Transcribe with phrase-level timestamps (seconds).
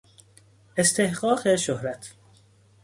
[0.77, 2.13] استحقاق شهرت